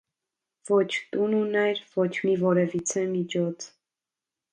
[0.69, 3.69] Ոչ տուն ուներ, ոչ մի որևիցե միջոց.